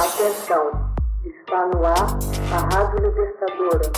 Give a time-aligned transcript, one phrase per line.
[0.00, 0.64] Atenção,
[1.26, 2.18] está no ar
[2.54, 3.92] a Rádio Libertadora.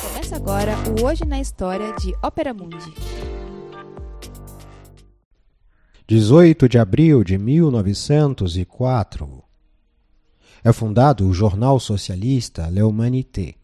[0.00, 2.94] Começa agora o Hoje na História de Ópera Mundi.
[6.06, 9.42] 18 de abril de 1904.
[10.62, 13.56] É fundado o jornal socialista L'Humanité.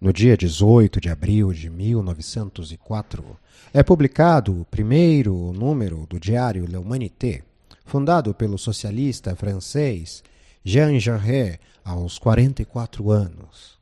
[0.00, 3.22] No dia 18 de abril de 1904,
[3.70, 7.42] é publicado o primeiro número do diário L'Humanité,
[7.84, 10.22] fundado pelo socialista francês
[10.64, 13.78] Jean Jaurès aos 44 anos.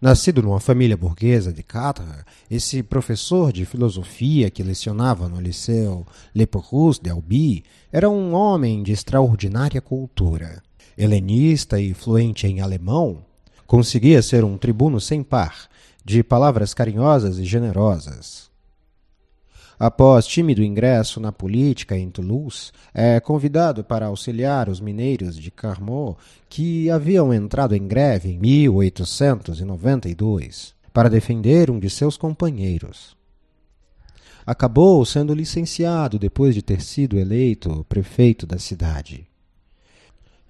[0.00, 6.04] Nascido numa família burguesa de Catra, esse professor de filosofia que lecionava no Liceu
[6.34, 10.60] Le Perouse de Albi era um homem de extraordinária cultura.
[10.98, 13.24] Helenista e fluente em alemão,
[13.70, 15.68] Conseguia ser um tribuno sem par,
[16.04, 18.50] de palavras carinhosas e generosas.
[19.78, 26.18] Após tímido ingresso na política em Toulouse, é convidado para auxiliar os mineiros de Carmaux
[26.48, 33.16] que haviam entrado em greve em 1892 para defender um de seus companheiros.
[34.44, 39.28] Acabou sendo licenciado depois de ter sido eleito prefeito da cidade.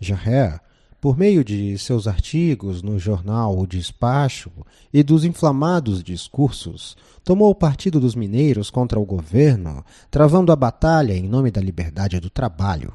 [0.01, 0.59] Jarre
[1.01, 4.51] por meio de seus artigos no jornal O Despacho
[4.93, 11.15] e dos inflamados discursos, tomou o partido dos mineiros contra o governo, travando a batalha
[11.15, 12.93] em nome da liberdade do trabalho,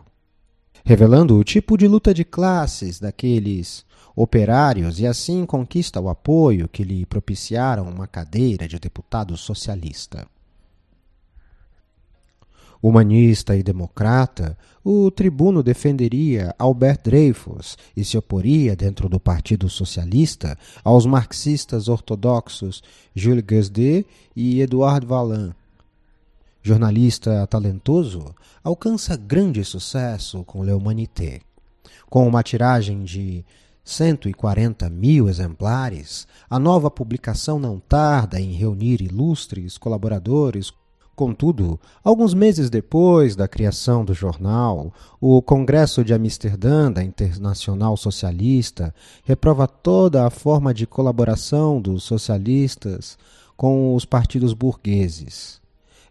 [0.83, 3.83] revelando o tipo de luta de classes daqueles
[4.15, 10.27] operários e assim conquista o apoio que lhe propiciaram uma cadeira de deputado socialista.
[12.87, 20.55] Humanista e democrata, o tribuno defenderia Albert Dreyfus e se oporia, dentro do Partido Socialista,
[20.83, 22.83] aos marxistas ortodoxos
[23.15, 25.51] Jules Guesde e Edouard Vallin.
[26.61, 31.41] Jornalista talentoso, alcança grande sucesso com L'Humanité.
[32.07, 33.43] Com uma tiragem de
[33.83, 40.71] 140 mil exemplares, a nova publicação não tarda em reunir ilustres colaboradores
[41.15, 48.93] Contudo, alguns meses depois da criação do jornal, o Congresso de Amsterdã da Internacional Socialista
[49.23, 53.17] reprova toda a forma de colaboração dos socialistas
[53.55, 55.61] com os partidos burgueses.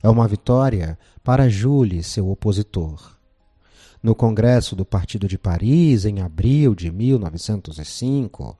[0.02, 3.14] É uma vitória para Jules, seu opositor.
[4.02, 8.56] No Congresso do Partido de Paris, em abril de 1905,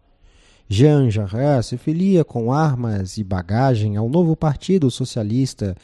[0.69, 5.75] Jean Jaurès se filia com armas e bagagem ao novo Partido Socialista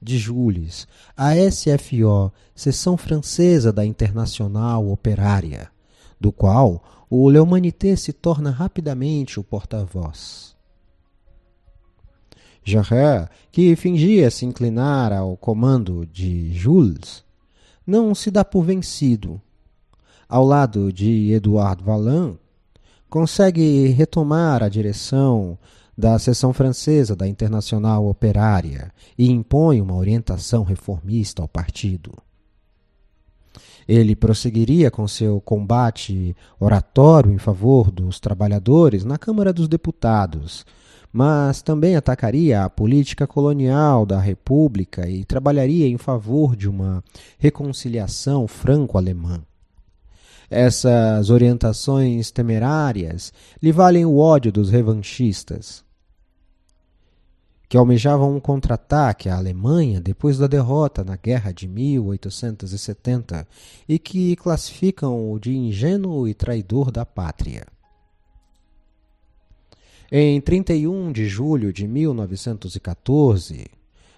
[0.00, 5.70] de Jules, a SFO, seção francesa da Internacional Operária,
[6.18, 10.56] do qual o L'Humanité se torna rapidamente o porta-voz.
[12.62, 17.24] Jarret, que fingia se inclinar ao comando de Jules,
[17.86, 19.40] não se dá por vencido.
[20.28, 22.38] Ao lado de Edouard Vallin,
[23.08, 25.58] consegue retomar a direção
[26.00, 32.12] da seção francesa da Internacional Operária e impõe uma orientação reformista ao partido.
[33.86, 40.64] Ele prosseguiria com seu combate oratório em favor dos trabalhadores na Câmara dos Deputados,
[41.12, 47.04] mas também atacaria a política colonial da República e trabalharia em favor de uma
[47.38, 49.42] reconciliação franco-alemã.
[50.48, 53.32] Essas orientações temerárias
[53.62, 55.84] lhe valem o ódio dos revanchistas
[57.70, 63.46] que almejavam um contra-ataque à Alemanha depois da derrota na Guerra de 1870
[63.88, 67.64] e que classificam-o de ingênuo e traidor da pátria.
[70.10, 73.66] Em 31 de julho de 1914,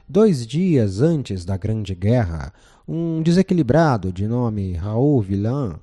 [0.08, 2.54] dois dias antes da Grande Guerra,
[2.88, 5.74] um desequilibrado de nome Raoul Villain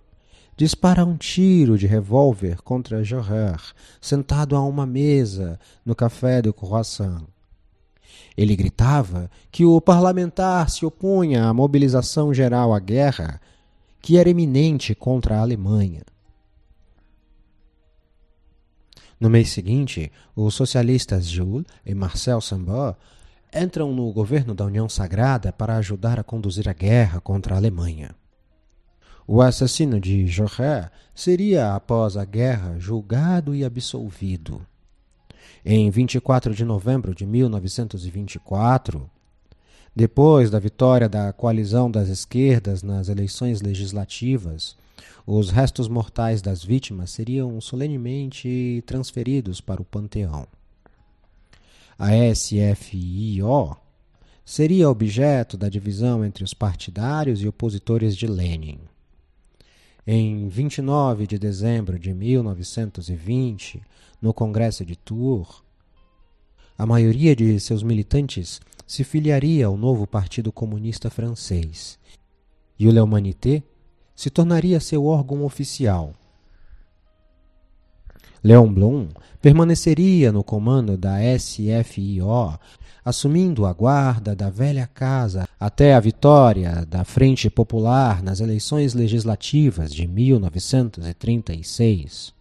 [0.58, 3.62] dispara um tiro de revólver contra Johrer,
[4.02, 7.28] sentado a uma mesa no café do Croissant.
[8.38, 13.42] Ele gritava que o parlamentar se opunha à mobilização geral à guerra,
[14.02, 16.04] que era eminente contra a Alemanha.
[19.20, 22.96] No mês seguinte, os socialistas Jules e Marcel Sambor
[23.54, 28.16] entram no governo da União Sagrada para ajudar a conduzir a guerra contra a Alemanha.
[29.28, 34.66] O assassino de Jorre seria, após a guerra, julgado e absolvido.
[35.72, 39.08] Em 24 de novembro de 1924,
[39.96, 44.76] depois da vitória da coalizão das esquerdas nas eleições legislativas,
[45.28, 50.48] os restos mortais das vítimas seriam solenemente transferidos para o panteão.
[52.00, 53.78] A SFIO
[54.44, 58.80] seria objeto da divisão entre os partidários e opositores de Lenin.
[60.12, 63.80] Em 29 de dezembro de 1920,
[64.20, 65.62] no Congresso de Tours,
[66.76, 72.00] a maioria de seus militantes se filiaria ao novo Partido Comunista Francês
[72.80, 73.62] e o L'Humanité
[74.16, 76.16] se tornaria seu órgão oficial.
[78.44, 79.10] Léon Blum
[79.42, 82.58] permaneceria no comando da SFIO,
[83.04, 89.94] assumindo a guarda da velha casa até a vitória da Frente Popular nas eleições legislativas
[89.94, 92.34] de 1936.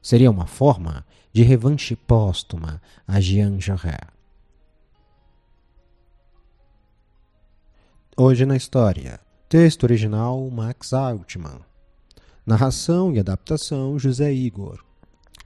[0.00, 4.10] Seria uma forma de revanche póstuma a Jean Jaurès.
[8.16, 9.20] Hoje na história.
[9.48, 11.60] Texto original Max Altman.
[12.44, 14.82] Narração e adaptação José Igor.